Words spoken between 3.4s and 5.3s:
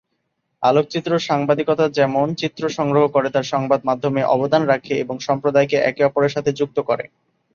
সংবাদ মাধ্যমে অবদান রাখে এবং